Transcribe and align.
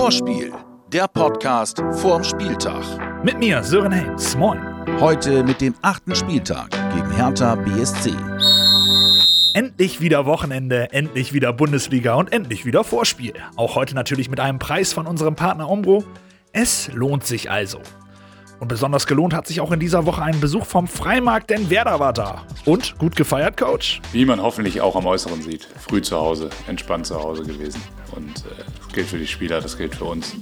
Vorspiel, 0.00 0.50
der 0.90 1.06
Podcast 1.08 1.82
vorm 1.92 2.24
Spieltag. 2.24 2.82
Mit 3.22 3.38
mir, 3.38 3.62
Sören 3.62 3.92
Helms. 3.92 4.34
Moin. 4.34 4.58
Heute 4.98 5.44
mit 5.44 5.60
dem 5.60 5.74
achten 5.82 6.14
Spieltag 6.16 6.70
gegen 6.94 7.10
Hertha 7.10 7.54
BSC. 7.54 8.14
Endlich 9.52 10.00
wieder 10.00 10.24
Wochenende, 10.24 10.90
endlich 10.92 11.34
wieder 11.34 11.52
Bundesliga 11.52 12.14
und 12.14 12.32
endlich 12.32 12.64
wieder 12.64 12.82
Vorspiel. 12.82 13.34
Auch 13.56 13.74
heute 13.74 13.94
natürlich 13.94 14.30
mit 14.30 14.40
einem 14.40 14.58
Preis 14.58 14.94
von 14.94 15.06
unserem 15.06 15.36
Partner 15.36 15.68
Ombro. 15.68 16.02
Es 16.54 16.90
lohnt 16.94 17.26
sich 17.26 17.50
also. 17.50 17.80
Und 18.60 18.68
besonders 18.68 19.06
gelohnt 19.06 19.32
hat 19.32 19.46
sich 19.46 19.62
auch 19.62 19.72
in 19.72 19.80
dieser 19.80 20.04
Woche 20.04 20.22
ein 20.22 20.38
Besuch 20.38 20.66
vom 20.66 20.86
Freimarkt, 20.86 21.48
denn 21.48 21.70
Werder 21.70 21.98
war 21.98 22.12
da. 22.12 22.44
Und 22.66 22.96
gut 22.98 23.16
gefeiert, 23.16 23.56
Coach? 23.56 24.02
Wie 24.12 24.26
man 24.26 24.40
hoffentlich 24.40 24.82
auch 24.82 24.94
am 24.96 25.06
Äußeren 25.06 25.40
sieht. 25.40 25.66
Früh 25.78 26.02
zu 26.02 26.18
Hause, 26.18 26.50
entspannt 26.68 27.06
zu 27.06 27.16
Hause 27.18 27.42
gewesen. 27.42 27.80
Und 28.14 28.28
äh, 28.28 28.62
das 28.78 28.92
gilt 28.92 29.06
für 29.06 29.18
die 29.18 29.26
Spieler, 29.26 29.62
das 29.62 29.78
gilt 29.78 29.94
für 29.94 30.04
uns. 30.04 30.36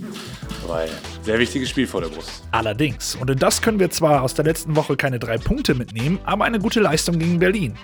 Weil 0.66 0.88
sehr 1.22 1.38
wichtiges 1.38 1.68
Spiel 1.68 1.86
vor 1.86 2.00
der 2.00 2.08
Brust. 2.08 2.42
Allerdings. 2.50 3.14
Und 3.14 3.30
in 3.30 3.38
das 3.38 3.62
können 3.62 3.78
wir 3.78 3.90
zwar 3.90 4.22
aus 4.22 4.34
der 4.34 4.44
letzten 4.44 4.74
Woche 4.74 4.96
keine 4.96 5.20
drei 5.20 5.38
Punkte 5.38 5.76
mitnehmen, 5.76 6.18
aber 6.24 6.44
eine 6.44 6.58
gute 6.58 6.80
Leistung 6.80 7.20
gegen 7.20 7.38
Berlin. 7.38 7.76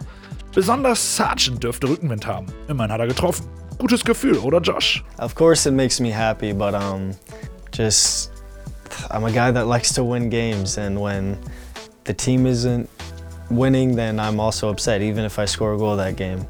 Besonders 0.53 1.17
Sargent 1.17 1.63
dürfte 1.63 1.89
Rückenwind 1.89 2.27
haben. 2.27 2.47
Immerhin 2.67 2.93
hat 2.93 3.01
er 3.01 3.07
getroffen. 3.07 3.47
Gutes 3.79 4.05
Gefühl, 4.05 4.39
oder 4.39 4.61
Josh? 4.61 5.05
Of 5.19 5.37
course, 5.37 5.69
it 5.69 5.75
makes 5.77 6.01
me 6.01 6.13
happy, 6.13 6.53
but 6.53 6.75
um, 6.75 7.13
just 7.73 8.34
I'm 9.11 9.25
a 9.25 9.33
guy 9.33 9.51
that 9.51 9.67
likes 9.67 9.93
to 9.95 10.05
win 10.05 10.31
games, 10.31 10.79
and 10.79 11.01
when 11.01 11.37
the 12.05 12.15
team 12.15 12.47
isn't 12.47 12.89
winning, 13.51 13.97
then 13.97 14.19
I'm 14.19 14.41
also 14.41 14.71
upset, 14.71 15.03
even 15.03 15.25
if 15.25 15.39
I 15.39 15.47
score 15.47 15.75
a 15.75 15.79
goal 15.79 15.97
that 15.97 16.17
game. 16.17 16.47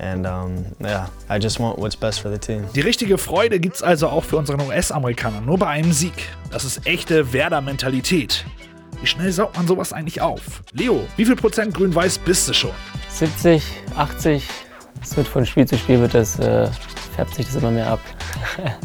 And 0.00 0.26
um, 0.26 0.64
yeah, 0.80 1.08
I 1.28 1.38
just 1.40 1.58
want 1.58 1.78
what's 1.78 1.96
best 1.96 2.20
for 2.20 2.30
the 2.30 2.38
team. 2.38 2.64
Die 2.74 2.82
richtige 2.82 3.18
Freude 3.18 3.58
gibt's 3.58 3.82
also 3.82 4.08
auch 4.08 4.24
für 4.24 4.36
unseren 4.36 4.60
US-Amerikaner, 4.60 5.40
nur 5.40 5.58
bei 5.58 5.66
einem 5.66 5.92
Sieg. 5.92 6.28
Das 6.50 6.64
ist 6.64 6.86
echte 6.86 7.32
Werder-Mentalität. 7.32 8.44
Wie 9.00 9.06
schnell 9.06 9.32
saugt 9.32 9.56
man 9.56 9.66
sowas 9.66 9.92
eigentlich 9.92 10.20
auf? 10.20 10.62
Leo, 10.72 11.00
wie 11.16 11.24
viel 11.24 11.36
Prozent 11.36 11.74
grün-weiß 11.74 12.18
bist 12.18 12.48
du 12.48 12.52
schon? 12.52 12.72
70, 13.10 13.62
80. 13.96 14.44
Es 15.02 15.16
wird 15.16 15.28
von 15.28 15.46
Spiel 15.46 15.66
zu 15.66 15.78
Spiel 15.78 16.00
wird 16.00 16.14
das, 16.14 16.38
äh, 16.38 16.68
färbt 17.18 17.34
sich 17.34 17.46
das 17.46 17.56
immer 17.56 17.72
mehr 17.72 17.88
ab. 17.88 18.00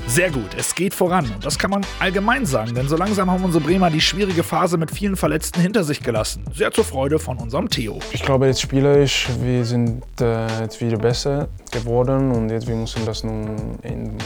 Sehr 0.08 0.32
gut, 0.32 0.56
es 0.58 0.74
geht 0.74 0.96
voran 0.96 1.26
und 1.36 1.46
das 1.46 1.60
kann 1.60 1.70
man 1.70 1.86
allgemein 2.00 2.48
sagen, 2.48 2.74
denn 2.74 2.88
so 2.88 2.98
langsam 2.98 3.30
haben 3.30 3.46
unsere 3.46 3.64
Bremer 3.64 3.92
die 3.92 4.02
schwierige 4.02 4.42
Phase 4.42 4.78
mit 4.78 4.90
vielen 4.90 5.16
Verletzten 5.16 5.62
hinter 5.62 5.84
sich 5.84 6.02
gelassen. 6.02 6.44
Sehr 6.52 6.72
zur 6.72 6.84
Freude 6.84 7.20
von 7.20 7.38
unserem 7.38 7.70
Theo. 7.70 8.00
Ich 8.12 8.24
glaube 8.24 8.48
jetzt 8.48 8.60
spielerisch, 8.60 9.28
wir 9.40 9.64
sind 9.64 10.02
äh, 10.20 10.48
jetzt 10.62 10.82
wieder 10.82 10.98
besser 10.98 11.48
geworden 11.72 12.32
und 12.32 12.50
jetzt 12.50 12.68
wir 12.68 12.76
müssen 12.76 13.06
das 13.06 13.24
nun 13.24 13.78
in 13.84 14.18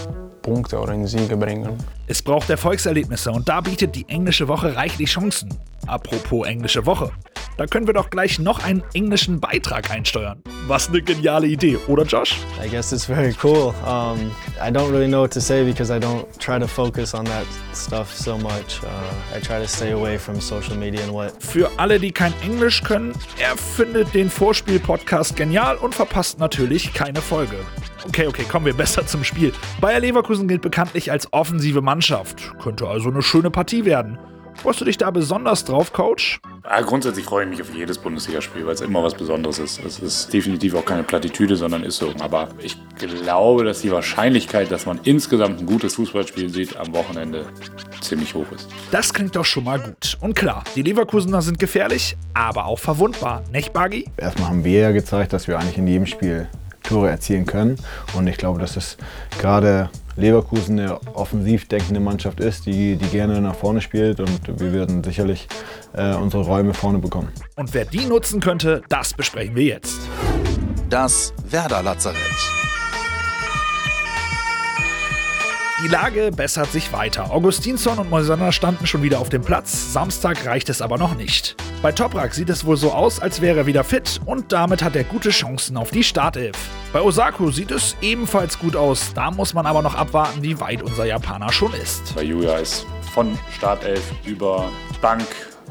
Punkte 0.41 0.79
oder 0.79 0.93
in 0.93 1.05
Siege 1.05 1.35
bringen. 1.35 1.77
Es 2.07 2.21
braucht 2.21 2.49
Erfolgserlebnisse 2.49 3.29
und 3.29 3.49
da 3.49 3.59
bietet 3.59 3.93
die 3.93 4.07
englische 4.07 4.47
Woche 4.47 4.73
reichlich 4.73 5.09
Chancen. 5.09 5.53
Apropos 5.85 6.47
englische 6.47 6.85
Woche. 6.85 7.11
Da 7.57 7.65
können 7.65 7.87
wir 7.87 7.93
doch 7.95 8.11
gleich 8.11 8.37
noch 8.37 8.63
einen 8.63 8.83
englischen 8.93 9.39
Beitrag 9.39 9.89
einsteuern. 9.89 10.43
Was 10.67 10.89
eine 10.89 11.01
geniale 11.01 11.47
Idee, 11.47 11.77
oder 11.87 12.03
Josh? 12.03 12.35
I 12.63 12.69
guess 12.69 12.91
it's 12.91 13.05
very 13.05 13.35
cool. 13.43 13.73
Um, 13.83 14.31
I 14.61 14.69
don't 14.69 14.91
really 14.91 15.07
know 15.07 15.23
what 15.23 15.33
to 15.33 15.39
say 15.39 15.63
because 15.63 15.91
I 15.91 15.97
don't 15.97 16.25
try 16.39 16.59
to 16.59 16.67
focus 16.67 17.15
on 17.15 17.25
that 17.25 17.47
stuff 17.73 18.13
so 18.13 18.37
much. 18.37 18.83
Uh, 18.83 19.35
I 19.35 19.41
try 19.41 19.59
to 19.59 19.67
stay 19.67 19.91
away 19.91 20.19
from 20.19 20.39
social 20.39 20.77
media 20.77 21.01
and 21.01 21.11
what. 21.11 21.33
Für 21.39 21.71
alle, 21.77 21.99
die 21.99 22.11
kein 22.11 22.33
Englisch 22.43 22.83
können, 22.83 23.13
er 23.39 23.57
findet 23.57 24.13
den 24.13 24.29
Vorspiel-Podcast 24.29 25.35
genial 25.35 25.77
und 25.77 25.95
verpasst 25.95 26.39
natürlich 26.39 26.93
keine 26.93 27.21
Folge. 27.21 27.55
Okay, 28.07 28.27
okay, 28.27 28.43
kommen 28.43 28.67
wir 28.67 28.75
besser 28.75 29.07
zum 29.07 29.23
Spiel. 29.23 29.51
Bayer 29.81 29.99
Leverkusen 29.99 30.47
gilt 30.47 30.61
bekanntlich 30.61 31.11
als 31.11 31.33
offensive 31.33 31.81
Mannschaft. 31.81 32.53
Könnte 32.61 32.87
also 32.87 33.09
eine 33.09 33.23
schöne 33.23 33.49
Partie 33.49 33.83
werden. 33.83 34.19
Freust 34.57 34.81
du 34.81 34.85
dich 34.85 34.97
da 34.97 35.11
besonders 35.11 35.63
drauf, 35.63 35.93
Coach? 35.93 36.39
Ja, 36.63 36.81
grundsätzlich 36.81 37.25
freue 37.25 37.45
ich 37.45 37.49
mich 37.51 37.61
auf 37.61 37.73
jedes 37.73 37.97
Bundesligaspiel, 37.97 38.65
weil 38.65 38.73
es 38.73 38.81
immer 38.81 39.03
was 39.03 39.13
Besonderes 39.13 39.59
ist. 39.59 39.79
Es 39.85 39.99
ist 39.99 40.33
definitiv 40.33 40.73
auch 40.75 40.83
keine 40.83 41.03
Plattitüde, 41.03 41.55
sondern 41.55 41.83
ist 41.83 41.97
so. 41.97 42.11
Aber 42.19 42.49
ich 42.61 42.75
glaube, 42.97 43.63
dass 43.63 43.81
die 43.81 43.91
Wahrscheinlichkeit, 43.91 44.71
dass 44.71 44.85
man 44.85 44.99
insgesamt 45.03 45.59
ein 45.59 45.65
gutes 45.67 45.95
Fußballspiel 45.95 46.49
sieht, 46.49 46.75
am 46.75 46.93
Wochenende 46.93 47.45
ziemlich 48.01 48.33
hoch 48.33 48.51
ist. 48.53 48.67
Das 48.91 49.13
klingt 49.13 49.35
doch 49.35 49.45
schon 49.45 49.63
mal 49.63 49.79
gut. 49.79 50.17
Und 50.21 50.35
klar, 50.35 50.63
die 50.75 50.81
Leverkusener 50.81 51.41
sind 51.41 51.59
gefährlich, 51.59 52.17
aber 52.33 52.65
auch 52.65 52.79
verwundbar, 52.79 53.43
nicht, 53.51 53.73
Buggy? 53.73 54.09
Erstmal 54.17 54.49
haben 54.49 54.63
wir 54.63 54.79
ja 54.79 54.91
gezeigt, 54.91 55.33
dass 55.33 55.47
wir 55.47 55.59
eigentlich 55.59 55.77
in 55.77 55.87
jedem 55.87 56.07
Spiel 56.07 56.49
Tore 56.87 57.09
erzielen 57.09 57.45
können. 57.45 57.77
Und 58.15 58.27
ich 58.27 58.37
glaube, 58.37 58.59
dass 58.59 58.75
es 58.77 58.97
gerade 59.39 59.89
Leverkusen 60.15 60.79
eine 60.79 60.99
offensiv 61.15 61.67
denkende 61.67 61.99
Mannschaft 61.99 62.39
ist, 62.39 62.65
die, 62.65 62.95
die 62.95 63.07
gerne 63.07 63.39
nach 63.39 63.55
vorne 63.55 63.81
spielt 63.81 64.19
und 64.19 64.59
wir 64.59 64.73
werden 64.73 65.03
sicherlich 65.03 65.47
äh, 65.93 66.15
unsere 66.15 66.43
Räume 66.43 66.73
vorne 66.73 66.97
bekommen. 66.99 67.29
Und 67.55 67.73
wer 67.73 67.85
die 67.85 68.05
nutzen 68.05 68.39
könnte, 68.39 68.81
das 68.89 69.13
besprechen 69.13 69.55
wir 69.55 69.65
jetzt. 69.65 69.99
Das 70.89 71.33
Werder 71.49 71.83
Lazarett. 71.83 72.56
Die 75.83 75.87
Lage 75.87 76.31
bessert 76.31 76.71
sich 76.71 76.91
weiter. 76.91 77.29
Augustinsson 77.29 77.99
und 77.99 78.09
Moisander 78.09 78.51
standen 78.51 78.87
schon 78.87 79.03
wieder 79.03 79.19
auf 79.19 79.29
dem 79.29 79.43
Platz. 79.43 79.93
Samstag 79.93 80.43
reicht 80.47 80.69
es 80.69 80.81
aber 80.81 80.97
noch 80.97 81.13
nicht. 81.13 81.55
Bei 81.83 81.91
Toprak 81.91 82.33
sieht 82.33 82.49
es 82.49 82.65
wohl 82.65 82.77
so 82.77 82.91
aus, 82.91 83.19
als 83.19 83.41
wäre 83.41 83.59
er 83.59 83.65
wieder 83.67 83.83
fit 83.83 84.19
und 84.25 84.51
damit 84.51 84.81
hat 84.81 84.95
er 84.95 85.03
gute 85.03 85.29
Chancen 85.29 85.77
auf 85.77 85.91
die 85.91 86.03
Startelf. 86.03 86.57
Bei 86.93 87.01
Osako 87.01 87.51
sieht 87.51 87.69
es 87.69 87.95
ebenfalls 88.01 88.57
gut 88.57 88.75
aus. 88.75 89.13
Da 89.13 89.29
muss 89.29 89.53
man 89.53 89.67
aber 89.67 89.83
noch 89.83 89.93
abwarten, 89.93 90.41
wie 90.41 90.59
weit 90.59 90.81
unser 90.81 91.05
Japaner 91.05 91.51
schon 91.51 91.73
ist. 91.75 92.15
Bei 92.15 92.23
Julia 92.23 92.57
ist 92.57 92.87
von 93.13 93.37
Startelf 93.55 94.01
über 94.25 94.71
Bank 94.99 95.27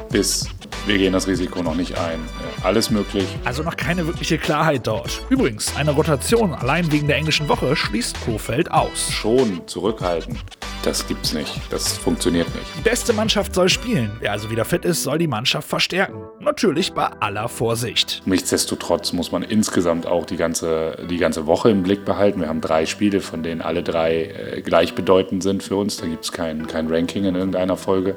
bis 0.08 0.46
wir 0.86 0.98
gehen 0.98 1.12
das 1.12 1.26
Risiko 1.26 1.62
noch 1.62 1.74
nicht 1.74 1.98
ein. 1.98 2.20
Alles 2.62 2.90
möglich. 2.90 3.26
Also 3.44 3.62
noch 3.62 3.76
keine 3.76 4.06
wirkliche 4.06 4.38
Klarheit 4.38 4.86
dort. 4.86 5.22
Übrigens, 5.30 5.76
eine 5.76 5.90
Rotation 5.90 6.54
allein 6.54 6.90
wegen 6.92 7.08
der 7.08 7.16
englischen 7.16 7.48
Woche 7.48 7.74
schließt 7.74 8.20
Kofeld 8.24 8.70
aus. 8.70 9.10
Schon 9.10 9.66
zurückhalten. 9.66 10.38
Das 10.86 11.08
gibt's 11.08 11.32
nicht. 11.32 11.52
Das 11.70 11.98
funktioniert 11.98 12.46
nicht. 12.54 12.66
Die 12.78 12.82
beste 12.82 13.12
Mannschaft 13.12 13.52
soll 13.56 13.68
spielen. 13.68 14.12
Wer 14.20 14.30
also 14.30 14.50
wieder 14.50 14.64
fit 14.64 14.84
ist, 14.84 15.02
soll 15.02 15.18
die 15.18 15.26
Mannschaft 15.26 15.68
verstärken. 15.68 16.22
Natürlich 16.38 16.92
bei 16.92 17.06
aller 17.18 17.48
Vorsicht. 17.48 18.22
Nichtsdestotrotz 18.24 19.12
muss 19.12 19.32
man 19.32 19.42
insgesamt 19.42 20.06
auch 20.06 20.26
die 20.26 20.36
ganze, 20.36 21.04
die 21.10 21.16
ganze 21.16 21.46
Woche 21.46 21.70
im 21.70 21.82
Blick 21.82 22.04
behalten. 22.04 22.40
Wir 22.40 22.48
haben 22.48 22.60
drei 22.60 22.86
Spiele, 22.86 23.20
von 23.20 23.42
denen 23.42 23.62
alle 23.62 23.82
drei 23.82 24.26
äh, 24.26 24.62
gleichbedeutend 24.62 25.42
sind 25.42 25.64
für 25.64 25.74
uns. 25.74 25.96
Da 25.96 26.06
gibt 26.06 26.22
es 26.22 26.30
kein, 26.30 26.68
kein 26.68 26.86
Ranking 26.86 27.24
in 27.24 27.34
irgendeiner 27.34 27.76
Folge. 27.76 28.14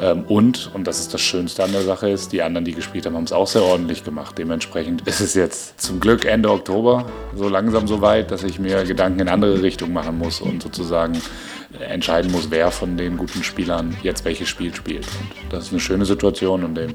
Ähm, 0.00 0.24
und, 0.24 0.70
und 0.74 0.86
das 0.86 1.00
ist 1.00 1.14
das 1.14 1.20
Schönste 1.20 1.64
an 1.64 1.72
der 1.72 1.82
Sache 1.82 2.10
ist, 2.10 2.32
die 2.32 2.42
anderen, 2.42 2.64
die 2.64 2.72
gespielt 2.72 3.06
haben, 3.06 3.16
haben 3.16 3.24
es 3.24 3.32
auch 3.32 3.46
sehr 3.46 3.62
ordentlich 3.62 4.04
gemacht. 4.04 4.36
Dementsprechend 4.38 5.06
ist 5.06 5.20
es 5.20 5.34
jetzt 5.34 5.80
zum 5.80 6.00
Glück 6.00 6.24
Ende 6.24 6.50
Oktober 6.50 7.06
so 7.34 7.48
langsam 7.48 7.86
so 7.88 8.00
weit, 8.00 8.30
dass 8.30 8.42
ich 8.42 8.58
mir 8.58 8.84
Gedanken 8.84 9.20
in 9.20 9.28
andere 9.28 9.62
Richtungen 9.62 9.92
machen 9.92 10.18
muss 10.18 10.40
und 10.40 10.62
sozusagen 10.62 11.20
entscheiden 11.80 12.30
muss, 12.30 12.50
wer 12.50 12.70
von 12.70 12.96
den 12.96 13.16
guten 13.16 13.42
Spielern 13.42 13.96
jetzt 14.02 14.24
welches 14.24 14.48
Spiel 14.48 14.74
spielt. 14.74 15.06
Und 15.06 15.52
das 15.52 15.64
ist 15.64 15.72
eine 15.72 15.80
schöne 15.80 16.04
Situation 16.04 16.64
und 16.64 16.74
dem, 16.74 16.94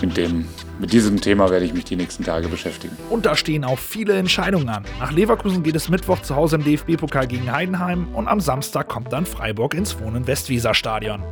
mit, 0.00 0.16
dem, 0.16 0.46
mit 0.78 0.92
diesem 0.92 1.20
Thema 1.20 1.50
werde 1.50 1.64
ich 1.64 1.72
mich 1.72 1.84
die 1.84 1.96
nächsten 1.96 2.24
Tage 2.24 2.48
beschäftigen. 2.48 2.96
Und 3.10 3.26
da 3.26 3.36
stehen 3.36 3.64
auch 3.64 3.78
viele 3.78 4.14
Entscheidungen 4.14 4.68
an. 4.68 4.84
Nach 4.98 5.12
Leverkusen 5.12 5.62
geht 5.62 5.76
es 5.76 5.88
Mittwoch 5.88 6.20
zu 6.22 6.36
Hause 6.36 6.56
im 6.56 6.64
DFB-Pokal 6.64 7.26
gegen 7.26 7.50
Heidenheim 7.50 8.08
und 8.14 8.28
am 8.28 8.40
Samstag 8.40 8.88
kommt 8.88 9.12
dann 9.12 9.26
Freiburg 9.26 9.74
ins 9.74 9.98
Wohnen-Westweser-Stadion. 9.98 11.22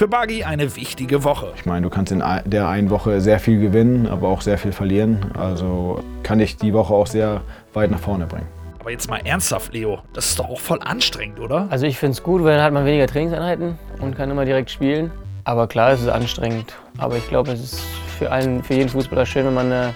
Für 0.00 0.08
Bagi 0.08 0.44
eine 0.44 0.76
wichtige 0.76 1.24
Woche. 1.24 1.52
Ich 1.56 1.66
meine, 1.66 1.82
du 1.82 1.90
kannst 1.90 2.10
in 2.10 2.22
der 2.46 2.68
einen 2.70 2.88
Woche 2.88 3.20
sehr 3.20 3.38
viel 3.38 3.60
gewinnen, 3.60 4.06
aber 4.06 4.28
auch 4.28 4.40
sehr 4.40 4.56
viel 4.56 4.72
verlieren. 4.72 5.30
Also 5.38 6.02
kann 6.22 6.40
ich 6.40 6.56
die 6.56 6.72
Woche 6.72 6.94
auch 6.94 7.06
sehr 7.06 7.42
weit 7.74 7.90
nach 7.90 7.98
vorne 7.98 8.24
bringen. 8.24 8.46
Aber 8.78 8.90
jetzt 8.90 9.10
mal 9.10 9.20
ernsthaft, 9.22 9.74
Leo, 9.74 9.98
das 10.14 10.30
ist 10.30 10.38
doch 10.38 10.48
auch 10.48 10.58
voll 10.58 10.80
anstrengend, 10.82 11.38
oder? 11.38 11.66
Also 11.68 11.84
ich 11.84 11.98
finde 11.98 12.12
es 12.12 12.22
gut, 12.22 12.42
weil 12.44 12.56
dann 12.56 12.64
hat 12.64 12.72
man 12.72 12.86
weniger 12.86 13.06
Trainingseinheiten 13.06 13.78
und 14.00 14.16
kann 14.16 14.30
immer 14.30 14.46
direkt 14.46 14.70
spielen. 14.70 15.10
Aber 15.44 15.66
klar, 15.66 15.92
es 15.92 16.00
ist 16.00 16.08
anstrengend. 16.08 16.74
Aber 16.96 17.18
ich 17.18 17.28
glaube, 17.28 17.52
es 17.52 17.60
ist 17.60 17.80
für, 18.18 18.32
allen, 18.32 18.64
für 18.64 18.72
jeden 18.72 18.88
Fußballer 18.88 19.26
schön, 19.26 19.44
wenn 19.44 19.52
man 19.52 19.66
eine 19.66 19.94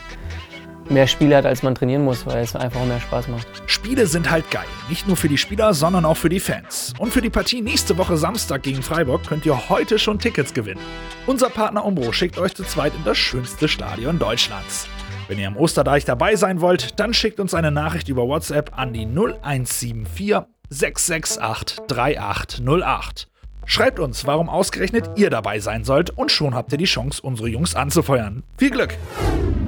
mehr 0.90 1.06
Spiele 1.06 1.36
hat, 1.36 1.46
als 1.46 1.62
man 1.62 1.74
trainieren 1.74 2.04
muss, 2.04 2.26
weil 2.26 2.42
es 2.42 2.54
einfach 2.56 2.84
mehr 2.84 3.00
Spaß 3.00 3.28
macht. 3.28 3.46
Spiele 3.66 4.06
sind 4.06 4.30
halt 4.30 4.50
geil. 4.50 4.66
Nicht 4.88 5.06
nur 5.06 5.16
für 5.16 5.28
die 5.28 5.38
Spieler, 5.38 5.74
sondern 5.74 6.04
auch 6.04 6.16
für 6.16 6.28
die 6.28 6.40
Fans. 6.40 6.92
Und 6.98 7.12
für 7.12 7.20
die 7.20 7.30
Partie 7.30 7.62
nächste 7.62 7.96
Woche 7.98 8.16
Samstag 8.16 8.62
gegen 8.62 8.82
Freiburg 8.82 9.26
könnt 9.26 9.46
ihr 9.46 9.68
heute 9.68 9.98
schon 9.98 10.18
Tickets 10.18 10.54
gewinnen. 10.54 10.80
Unser 11.26 11.50
Partner 11.50 11.84
Umbro 11.84 12.12
schickt 12.12 12.38
euch 12.38 12.54
zu 12.54 12.64
zweit 12.64 12.94
in 12.94 13.04
das 13.04 13.18
schönste 13.18 13.68
Stadion 13.68 14.18
Deutschlands. 14.18 14.88
Wenn 15.28 15.38
ihr 15.38 15.48
am 15.48 15.56
Osterdeich 15.56 16.04
dabei 16.04 16.36
sein 16.36 16.60
wollt, 16.60 17.00
dann 17.00 17.14
schickt 17.14 17.40
uns 17.40 17.54
eine 17.54 17.70
Nachricht 17.70 18.08
über 18.08 18.28
WhatsApp 18.28 18.72
an 18.76 18.92
die 18.92 19.06
0174 19.06 20.42
668 20.68 21.86
3808. 21.86 23.28
Schreibt 23.66 23.98
uns, 23.98 24.26
warum 24.26 24.48
ausgerechnet 24.48 25.10
ihr 25.16 25.30
dabei 25.30 25.58
sein 25.58 25.84
sollt 25.84 26.10
und 26.10 26.30
schon 26.30 26.54
habt 26.54 26.72
ihr 26.72 26.78
die 26.78 26.84
Chance, 26.84 27.22
unsere 27.22 27.48
Jungs 27.48 27.74
anzufeuern. 27.74 28.42
Viel 28.58 28.70
Glück! 28.70 28.94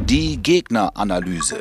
Die 0.08 0.40
Gegneranalyse. 0.40 1.58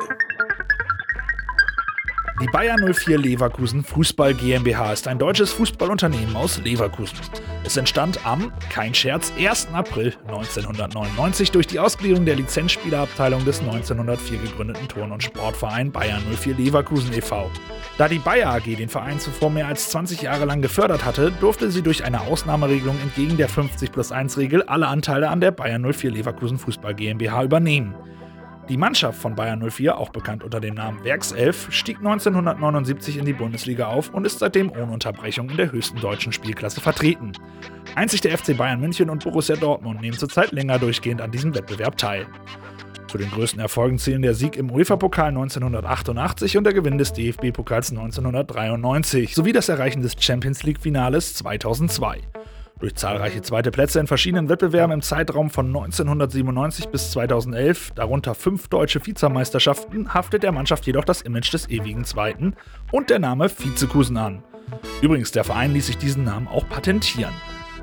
Die 2.40 2.46
Bayer 2.52 2.76
04 2.78 3.18
Leverkusen 3.18 3.82
Fußball 3.82 4.34
GmbH 4.34 4.92
ist 4.92 5.08
ein 5.08 5.18
deutsches 5.18 5.50
Fußballunternehmen 5.50 6.36
aus 6.36 6.58
Leverkusen. 6.58 7.18
Es 7.64 7.76
entstand 7.76 8.24
am, 8.24 8.52
kein 8.70 8.94
Scherz, 8.94 9.32
1. 9.36 9.70
April 9.72 10.14
1999 10.28 11.50
durch 11.50 11.66
die 11.66 11.80
Ausgliederung 11.80 12.24
der 12.24 12.36
Lizenzspielerabteilung 12.36 13.44
des 13.44 13.58
1904 13.58 14.38
gegründeten 14.38 14.86
Turn- 14.86 15.10
und 15.10 15.24
Sportverein 15.24 15.90
Bayer 15.90 16.20
04 16.20 16.54
Leverkusen 16.54 17.12
e.V. 17.14 17.50
Da 17.98 18.06
die 18.06 18.20
Bayer 18.20 18.52
AG 18.52 18.76
den 18.76 18.88
Verein 18.88 19.18
zuvor 19.18 19.50
mehr 19.50 19.66
als 19.66 19.90
20 19.90 20.22
Jahre 20.22 20.44
lang 20.44 20.62
gefördert 20.62 21.04
hatte, 21.04 21.32
durfte 21.40 21.72
sie 21.72 21.82
durch 21.82 22.04
eine 22.04 22.20
Ausnahmeregelung 22.20 22.96
entgegen 23.00 23.38
der 23.38 23.48
50 23.48 23.90
plus 23.90 24.12
1 24.12 24.38
Regel 24.38 24.62
alle 24.62 24.86
Anteile 24.86 25.30
an 25.30 25.40
der 25.40 25.50
Bayer 25.50 25.80
04 25.80 26.12
Leverkusen 26.12 26.58
Fußball 26.58 26.94
GmbH 26.94 27.42
übernehmen. 27.42 27.96
Die 28.68 28.76
Mannschaft 28.76 29.20
von 29.20 29.36
Bayern 29.36 29.60
04, 29.70 29.96
auch 29.96 30.08
bekannt 30.08 30.42
unter 30.42 30.58
dem 30.58 30.74
Namen 30.74 31.04
Werkself, 31.04 31.68
stieg 31.70 31.98
1979 31.98 33.16
in 33.16 33.24
die 33.24 33.32
Bundesliga 33.32 33.86
auf 33.86 34.12
und 34.12 34.26
ist 34.26 34.40
seitdem 34.40 34.72
ohne 34.72 34.90
Unterbrechung 34.90 35.48
in 35.50 35.56
der 35.56 35.70
höchsten 35.70 36.00
deutschen 36.00 36.32
Spielklasse 36.32 36.80
vertreten. 36.80 37.30
Einzig 37.94 38.22
der 38.22 38.36
FC 38.36 38.56
Bayern 38.56 38.80
München 38.80 39.08
und 39.08 39.22
Borussia 39.22 39.54
Dortmund 39.54 40.00
nehmen 40.00 40.18
zurzeit 40.18 40.50
länger 40.50 40.80
durchgehend 40.80 41.20
an 41.20 41.30
diesem 41.30 41.54
Wettbewerb 41.54 41.96
teil. 41.96 42.26
Zu 43.06 43.18
den 43.18 43.30
größten 43.30 43.60
Erfolgen 43.60 43.98
zählen 43.98 44.20
der 44.20 44.34
Sieg 44.34 44.56
im 44.56 44.68
UEFA-Pokal 44.68 45.28
1988 45.28 46.58
und 46.58 46.64
der 46.64 46.74
Gewinn 46.74 46.98
des 46.98 47.12
DFB-Pokals 47.12 47.90
1993 47.90 49.32
sowie 49.32 49.52
das 49.52 49.68
Erreichen 49.68 50.02
des 50.02 50.16
Champions 50.18 50.64
League-Finales 50.64 51.34
2002. 51.34 52.18
Durch 52.78 52.94
zahlreiche 52.94 53.40
zweite 53.40 53.70
Plätze 53.70 54.00
in 54.00 54.06
verschiedenen 54.06 54.50
Wettbewerben 54.50 54.92
im 54.92 55.00
Zeitraum 55.00 55.48
von 55.48 55.68
1997 55.68 56.88
bis 56.88 57.10
2011, 57.12 57.92
darunter 57.94 58.34
fünf 58.34 58.68
deutsche 58.68 59.04
Vizemeisterschaften, 59.04 60.12
haftet 60.12 60.42
der 60.42 60.52
Mannschaft 60.52 60.86
jedoch 60.86 61.04
das 61.06 61.22
Image 61.22 61.54
des 61.54 61.70
ewigen 61.70 62.04
Zweiten 62.04 62.54
und 62.92 63.08
der 63.08 63.18
Name 63.18 63.48
Vizekusen 63.48 64.18
an. 64.18 64.42
Übrigens, 65.00 65.32
der 65.32 65.44
Verein 65.44 65.72
ließ 65.72 65.86
sich 65.86 65.96
diesen 65.96 66.24
Namen 66.24 66.48
auch 66.48 66.68
patentieren. 66.68 67.32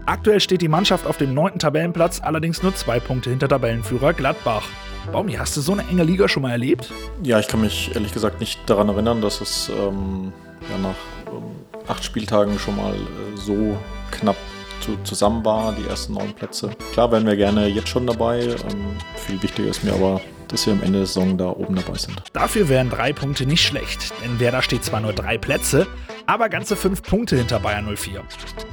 Aktuell 0.06 0.40
steht 0.40 0.62
die 0.62 0.68
Mannschaft 0.68 1.08
auf 1.08 1.18
dem 1.18 1.34
neunten 1.34 1.58
Tabellenplatz, 1.58 2.22
allerdings 2.22 2.62
nur 2.62 2.76
zwei 2.76 3.00
Punkte 3.00 3.32
hinter 3.32 3.48
Tabellenführer 3.48 4.14
Gladbach. 4.14 4.68
Baumi, 5.12 5.34
hast 5.34 5.58
du 5.58 5.62
so 5.62 5.72
eine 5.72 5.88
enge 5.90 6.04
Liga 6.04 6.28
schon 6.28 6.44
mal 6.44 6.52
erlebt? 6.52 6.92
Ja, 7.24 7.40
ich 7.40 7.48
kann 7.48 7.62
mich 7.62 7.96
ehrlich 7.96 8.14
gesagt 8.14 8.40
nicht 8.40 8.60
daran 8.70 8.90
erinnern, 8.90 9.22
dass 9.22 9.42
es 9.42 9.70
ähm, 9.70 10.32
ja, 10.70 10.78
nach 10.78 11.34
ähm, 11.34 11.44
acht 11.88 12.04
Spieltagen 12.04 12.60
schon 12.60 12.76
mal 12.76 12.94
äh, 12.94 13.38
so 13.38 13.78
knapp 14.12 14.36
zu, 14.84 14.98
zusammen 15.04 15.44
war, 15.46 15.74
die 15.74 15.88
ersten 15.88 16.14
neun 16.14 16.34
Plätze. 16.34 16.72
Klar 16.92 17.12
wären 17.12 17.26
wir 17.26 17.36
gerne 17.36 17.68
jetzt 17.68 17.90
schon 17.90 18.06
dabei. 18.06 18.42
Ähm, 18.42 18.98
viel 19.16 19.42
wichtiger 19.42 19.70
ist 19.70 19.84
mir 19.84 19.94
aber, 19.94 20.22
dass 20.50 20.66
wir 20.66 20.74
am 20.74 20.84
Ende 20.84 21.00
der 21.00 21.08
Saison 21.08 21.38
da 21.38 21.50
oben 21.50 21.76
dabei 21.76 21.98
sind. 21.98 22.22
Dafür 22.34 22.70
wären 22.70 22.90
drei 22.90 23.14
Punkte 23.14 23.46
nicht 23.46 23.66
schlecht, 23.66 24.14
denn 24.24 24.40
Werder 24.40 24.62
steht 24.62 24.84
zwar 24.84 25.00
nur 25.00 25.14
drei 25.14 25.38
Plätze, 25.38 25.88
aber 26.26 26.50
ganze 26.50 26.76
fünf 26.76 27.02
Punkte 27.02 27.38
hinter 27.38 27.60
Bayern 27.60 27.88
04. 27.96 28.22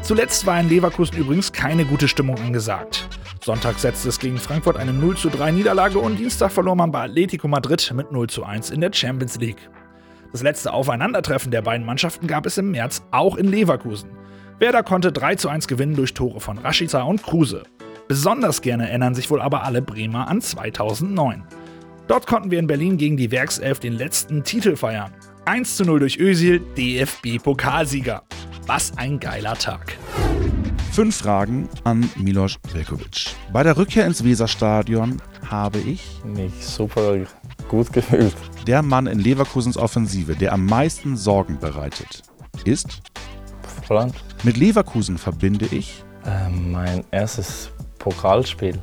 Zuletzt 0.03 0.47
war 0.47 0.61
in 0.61 0.69
Leverkusen 0.69 1.17
übrigens 1.17 1.53
keine 1.53 1.85
gute 1.85 2.09
Stimmung 2.09 2.39
angesagt. 2.39 3.09
Sonntag 3.43 3.79
setzte 3.79 4.11
es 4.11 4.19
gegen 4.19 4.37
Frankfurt 4.37 4.77
eine 4.77 4.93
0 4.93 5.17
zu 5.17 5.31
3 5.31 5.53
Niederlage 5.53 5.99
und 5.99 6.19
Dienstag 6.19 6.53
verlor 6.53 6.77
man 6.77 6.91
bei 6.91 7.05
Atletico 7.05 7.49
Madrid 7.49 7.91
mit 7.95 8.13
0 8.13 8.29
zu 8.29 8.45
1 8.45 8.71
in 8.71 8.81
der 8.81 8.93
Champions 8.93 9.37
League. 9.37 9.71
Das 10.33 10.43
letzte 10.43 10.73
Aufeinandertreffen 10.73 11.51
der 11.51 11.63
beiden 11.63 11.87
Mannschaften 11.87 12.27
gab 12.27 12.47
es 12.47 12.59
im 12.59 12.71
März 12.71 13.03
auch 13.11 13.37
in 13.37 13.49
Leverkusen. 13.49 14.11
Werder 14.61 14.83
konnte 14.83 15.11
3 15.11 15.37
zu 15.37 15.49
1 15.49 15.69
gewinnen 15.69 15.97
durch 15.97 16.13
Tore 16.13 16.39
von 16.39 16.59
Rashica 16.59 17.01
und 17.01 17.23
Kruse. 17.23 17.63
Besonders 18.09 18.61
gerne 18.61 18.91
erinnern 18.91 19.15
sich 19.15 19.31
wohl 19.31 19.41
aber 19.41 19.63
alle 19.63 19.81
Bremer 19.81 20.29
an 20.29 20.43
2009. 20.43 21.45
Dort 22.09 22.27
konnten 22.27 22.51
wir 22.51 22.59
in 22.59 22.67
Berlin 22.67 22.99
gegen 22.99 23.17
die 23.17 23.31
Werkself 23.31 23.81
den 23.81 23.95
letzten 23.95 24.45
Titel 24.45 24.77
feiern. 24.77 25.13
1 25.47 25.79
zu 25.79 25.87
0 25.87 26.01
durch 26.01 26.19
Özil, 26.19 26.61
DFB-Pokalsieger. 26.77 28.21
Was 28.67 28.93
ein 28.99 29.19
geiler 29.19 29.55
Tag. 29.55 29.97
Fünf 30.93 31.17
Fragen 31.17 31.67
an 31.85 32.11
Milos 32.17 32.59
Velkovic. 32.75 33.35
Bei 33.55 33.63
der 33.63 33.79
Rückkehr 33.79 34.05
ins 34.05 34.23
Weserstadion 34.23 35.23
habe 35.49 35.79
ich 35.79 36.03
mich 36.23 36.53
super 36.67 37.17
gut 37.67 37.95
gefühlt. 37.95 38.35
der 38.67 38.83
Mann 38.83 39.07
in 39.07 39.21
Leverkusens 39.21 39.79
Offensive, 39.79 40.37
der 40.37 40.53
am 40.53 40.67
meisten 40.67 41.17
Sorgen 41.17 41.59
bereitet, 41.59 42.25
ist 42.67 43.01
Holland. 43.91 44.15
mit 44.43 44.57
Leverkusen 44.57 45.19
verbinde 45.19 45.67
ich 45.71 46.03
Ähm, 46.27 46.73
mein 46.73 47.05
erstes 47.11 47.71
Pokalspiel, 47.99 48.79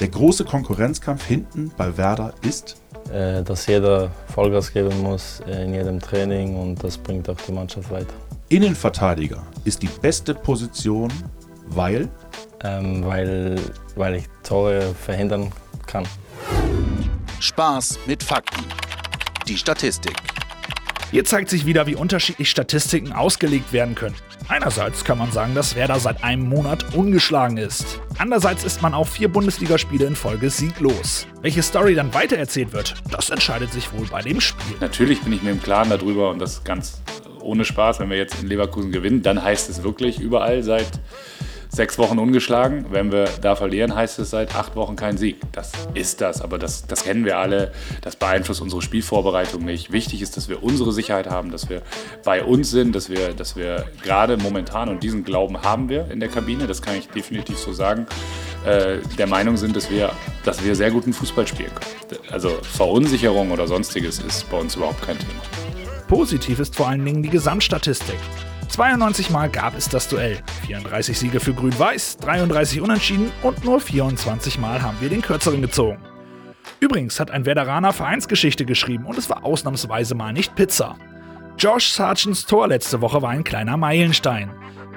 der 0.00 0.08
große 0.08 0.44
Konkurrenzkampf 0.44 1.24
hinten 1.24 1.72
bei 1.76 1.96
Werder 1.96 2.32
ist 2.42 2.76
äh, 3.10 3.42
dass 3.42 3.66
jeder 3.66 4.10
Vollgas 4.32 4.72
geben 4.72 5.02
muss 5.02 5.40
äh, 5.46 5.64
in 5.64 5.74
jedem 5.74 6.00
Training 6.00 6.56
und 6.56 6.82
das 6.82 6.96
bringt 6.96 7.28
auch 7.28 7.36
die 7.46 7.52
Mannschaft 7.52 7.90
weiter. 7.90 8.14
Innenverteidiger 8.48 9.42
ist 9.64 9.82
die 9.82 9.90
beste 10.00 10.34
Position, 10.34 11.12
weil 11.68 12.08
Ähm, 12.64 13.04
weil, 13.04 13.58
weil 13.96 14.14
ich 14.14 14.24
Tore 14.44 14.94
verhindern 14.94 15.50
kann. 15.84 16.04
Spaß 17.40 17.98
mit 18.06 18.22
Fakten. 18.22 18.64
Die 19.48 19.56
Statistik. 19.56 20.16
Hier 21.12 21.26
zeigt 21.26 21.50
sich 21.50 21.66
wieder, 21.66 21.86
wie 21.86 21.94
unterschiedlich 21.94 22.48
Statistiken 22.48 23.12
ausgelegt 23.12 23.74
werden 23.74 23.94
können. 23.94 24.14
Einerseits 24.48 25.04
kann 25.04 25.18
man 25.18 25.30
sagen, 25.30 25.54
dass 25.54 25.76
Werder 25.76 26.00
seit 26.00 26.24
einem 26.24 26.48
Monat 26.48 26.94
ungeschlagen 26.94 27.58
ist. 27.58 28.00
Andererseits 28.16 28.64
ist 28.64 28.80
man 28.80 28.94
auch 28.94 29.06
vier 29.06 29.28
Bundesligaspiele 29.28 30.06
in 30.06 30.16
Folge 30.16 30.48
sieglos. 30.48 31.26
Welche 31.42 31.62
Story 31.62 31.94
dann 31.94 32.14
weitererzählt 32.14 32.72
wird, 32.72 32.94
das 33.10 33.28
entscheidet 33.28 33.74
sich 33.74 33.92
wohl 33.92 34.06
bei 34.06 34.22
dem 34.22 34.40
Spiel. 34.40 34.74
Natürlich 34.80 35.20
bin 35.20 35.34
ich 35.34 35.42
mir 35.42 35.50
im 35.50 35.62
Klaren 35.62 35.90
darüber 35.90 36.30
und 36.30 36.38
das 36.38 36.64
ganz 36.64 37.02
ohne 37.42 37.66
Spaß, 37.66 38.00
wenn 38.00 38.08
wir 38.08 38.16
jetzt 38.16 38.40
in 38.40 38.48
Leverkusen 38.48 38.90
gewinnen, 38.90 39.20
dann 39.20 39.44
heißt 39.44 39.68
es 39.68 39.82
wirklich 39.82 40.18
überall 40.18 40.62
seit 40.62 40.92
sechs 41.72 41.96
Wochen 41.98 42.18
ungeschlagen. 42.18 42.86
Wenn 42.90 43.10
wir 43.10 43.28
da 43.40 43.56
verlieren, 43.56 43.94
heißt 43.94 44.18
es 44.18 44.30
seit 44.30 44.54
acht 44.54 44.76
Wochen 44.76 44.94
kein 44.94 45.16
Sieg. 45.16 45.40
Das 45.52 45.72
ist 45.94 46.20
das, 46.20 46.42
aber 46.42 46.58
das, 46.58 46.86
das 46.86 47.04
kennen 47.04 47.24
wir 47.24 47.38
alle. 47.38 47.72
Das 48.02 48.16
beeinflusst 48.16 48.60
unsere 48.60 48.82
Spielvorbereitung 48.82 49.64
nicht. 49.64 49.90
Wichtig 49.90 50.20
ist, 50.20 50.36
dass 50.36 50.48
wir 50.48 50.62
unsere 50.62 50.92
Sicherheit 50.92 51.28
haben, 51.28 51.50
dass 51.50 51.70
wir 51.70 51.82
bei 52.24 52.44
uns 52.44 52.70
sind, 52.70 52.94
dass 52.94 53.08
wir, 53.08 53.32
dass 53.32 53.56
wir 53.56 53.86
gerade 54.02 54.36
momentan, 54.36 54.90
und 54.90 55.02
diesen 55.02 55.24
Glauben 55.24 55.62
haben 55.62 55.88
wir 55.88 56.10
in 56.10 56.20
der 56.20 56.28
Kabine, 56.28 56.66
das 56.66 56.82
kann 56.82 56.96
ich 56.96 57.08
definitiv 57.08 57.58
so 57.58 57.72
sagen, 57.72 58.06
äh, 58.66 58.98
der 59.18 59.26
Meinung 59.26 59.56
sind, 59.56 59.74
dass 59.74 59.90
wir, 59.90 60.12
dass 60.44 60.62
wir 60.62 60.76
sehr 60.76 60.90
guten 60.90 61.12
Fußball 61.12 61.46
spielen 61.46 61.70
können. 61.74 62.20
Also 62.30 62.50
Verunsicherung 62.62 63.50
oder 63.50 63.66
sonstiges 63.66 64.18
ist 64.18 64.48
bei 64.50 64.58
uns 64.58 64.76
überhaupt 64.76 65.00
kein 65.02 65.18
Thema. 65.18 65.40
Positiv 66.06 66.58
ist 66.58 66.76
vor 66.76 66.88
allen 66.88 67.04
Dingen 67.04 67.22
die 67.22 67.30
Gesamtstatistik. 67.30 68.18
92 68.72 69.28
Mal 69.28 69.50
gab 69.50 69.76
es 69.76 69.86
das 69.90 70.08
Duell. 70.08 70.38
34 70.66 71.18
Siege 71.18 71.40
für 71.40 71.52
Grün-Weiß, 71.52 72.16
33 72.16 72.80
Unentschieden 72.80 73.30
und 73.42 73.62
nur 73.66 73.80
24 73.80 74.58
Mal 74.58 74.80
haben 74.80 74.96
wir 75.00 75.10
den 75.10 75.20
kürzeren 75.20 75.60
gezogen. 75.60 75.98
Übrigens 76.80 77.20
hat 77.20 77.30
ein 77.30 77.44
Veteraner 77.44 77.92
Vereinsgeschichte 77.92 78.64
geschrieben 78.64 79.04
und 79.04 79.18
es 79.18 79.28
war 79.28 79.44
ausnahmsweise 79.44 80.14
mal 80.14 80.32
nicht 80.32 80.54
Pizza. 80.54 80.96
Josh 81.58 81.92
Sargents 81.92 82.46
Tor 82.46 82.68
letzte 82.68 83.02
Woche 83.02 83.20
war 83.20 83.28
ein 83.28 83.44
kleiner 83.44 83.76
Meilenstein. 83.76 84.50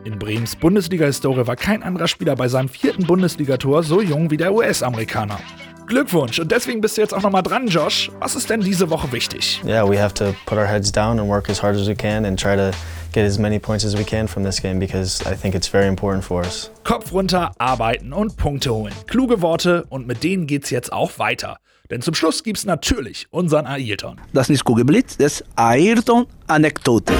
In 0.05 0.20
Bremens 0.20 0.55
Bundesliga-Historie 0.55 1.46
war 1.46 1.58
kein 1.58 1.84
anderer 1.84 2.08
Spieler 2.08 2.38
bei 2.38 2.48
seinem 2.48 2.70
vierten 2.70 3.05
Bundesligator 3.05 3.84
so 3.84 4.00
jung 4.00 4.32
wie 4.32 4.38
der 4.38 4.53
US-Amerikaner. 4.53 5.39
Glückwunsch 5.86 6.39
und 6.39 6.50
deswegen 6.50 6.79
bist 6.79 6.96
du 6.96 7.01
jetzt 7.01 7.13
auch 7.13 7.22
nochmal 7.22 7.44
dran, 7.44 7.67
Josh. 7.67 8.10
Was 8.20 8.36
ist 8.36 8.50
denn 8.50 8.62
diese 8.62 8.89
Woche 8.89 9.12
wichtig? 9.12 9.62
Yeah, 9.65 9.88
we 9.88 10.01
have 10.01 10.13
to 10.13 10.34
put 10.46 10.58
our 10.58 10.65
heads 10.65 10.94
down 10.94 11.20
and 11.20 11.27
work 11.27 11.50
as 11.50 11.62
hard 11.62 11.75
as 11.75 11.88
we 11.88 11.96
can 11.96 12.25
and 12.25 12.39
try 12.39 12.55
to 12.55 12.72
get 13.15 13.25
as 13.25 13.39
many 13.39 13.57
points 13.57 13.86
as 13.86 13.95
we 13.95 14.03
can 14.03 14.27
from 14.27 14.43
this 14.43 14.60
game 14.62 14.77
because 14.77 15.25
I 15.25 15.36
think 15.36 15.55
it's 15.55 15.69
very 15.69 15.88
important 15.88 16.24
for 16.25 16.41
us. 16.41 16.69
Kopf 16.84 17.13
runter, 17.13 17.51
arbeiten 17.57 18.12
und 18.12 18.36
Punkte 18.36 18.72
holen. 18.72 18.93
Kluge 19.07 19.41
Worte 19.41 19.86
und 19.89 20.05
mit 20.05 20.22
denen 20.22 20.48
geht's 20.48 20.69
jetzt 20.69 20.91
auch 20.91 21.17
weiter. 21.17 21.57
Denn 21.89 22.01
zum 22.01 22.13
Schluss 22.13 22.43
gibt's 22.43 22.65
natürlich 22.65 23.27
unseren 23.31 23.67
Ailton. 23.67 24.19
Das 24.34 24.48
ist 24.48 24.50
nicht 24.50 24.65
Kugelblitz, 24.65 25.15
das 25.15 25.39
ist 25.39 25.45
Ayrton-Anekdote. 25.55 27.13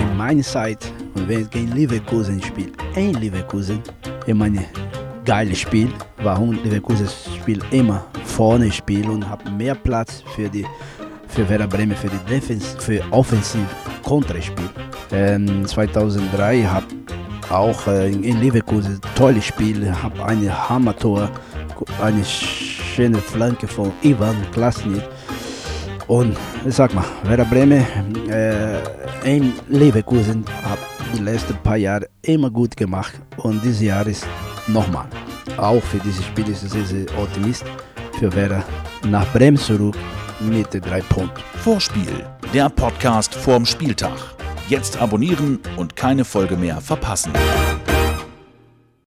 In 0.00 0.16
meiner 0.16 0.42
Zeit, 0.42 0.92
wenn 1.14 1.42
ich 1.42 1.50
gegen 1.50 1.70
Leverkusen 1.70 2.42
spiele, 2.42 2.72
in 2.96 3.14
Leverkusen, 3.14 3.80
ich 4.26 4.34
meine, 4.34 4.64
geiles 5.24 5.60
Spiel. 5.60 5.88
Warum 6.18 6.52
Leverkusen 6.64 7.08
spielt 7.40 7.64
immer 7.72 8.06
vorne 8.24 8.72
spielen 8.72 9.10
und 9.10 9.28
hat 9.28 9.48
mehr 9.56 9.76
Platz 9.76 10.24
für 10.34 10.48
die 10.48 10.66
für 11.34 11.48
Werder 11.48 11.66
Bremen 11.66 11.96
für 11.96 12.08
die 12.08 12.30
Defense, 12.30 12.78
für 12.78 13.02
offensiv 13.10 13.66
Konterspiel. 14.04 14.68
Ähm, 15.10 15.66
2003 15.66 16.62
habe 16.62 16.86
auch 17.50 17.86
äh, 17.88 18.12
in 18.12 18.40
Leverkusen 18.40 19.00
tolles 19.16 19.46
Spiel, 19.46 19.92
habe 19.92 20.24
eine 20.24 20.68
Hammertor, 20.68 21.28
eine 22.00 22.24
schöne 22.24 23.18
Flanke 23.18 23.66
von 23.66 23.92
Ivan 24.02 24.36
Klasnit. 24.52 25.02
Und 26.06 26.36
ich 26.64 26.74
sag 26.74 26.94
mal, 26.94 27.04
Werder 27.24 27.46
Bremen 27.46 27.84
äh, 28.30 28.78
in 29.24 29.54
Leverkusen 29.68 30.44
hat 30.62 30.78
die 31.16 31.22
letzten 31.22 31.56
paar 31.58 31.76
Jahre 31.76 32.06
immer 32.22 32.50
gut 32.50 32.76
gemacht 32.76 33.20
und 33.38 33.64
dieses 33.64 33.80
Jahr 33.80 34.06
ist 34.06 34.24
nochmal. 34.68 35.06
Auch 35.56 35.82
für 35.82 35.98
dieses 35.98 36.24
Spiel 36.24 36.48
ist 36.48 36.62
es 36.62 36.72
sehr 36.72 37.06
optimist 37.18 37.64
für 38.20 38.32
Werder 38.34 38.62
nach 39.04 39.26
Bremen 39.32 39.56
zurück 39.56 39.96
mit 40.48 40.68
drei 40.72 41.00
Punkten. 41.00 41.42
Vorspiel, 41.62 42.26
der 42.52 42.68
Podcast 42.68 43.34
vorm 43.34 43.66
Spieltag. 43.66 44.16
Jetzt 44.68 44.96
abonnieren 44.96 45.60
und 45.76 45.96
keine 45.96 46.24
Folge 46.24 46.56
mehr 46.56 46.80
verpassen. 46.80 47.32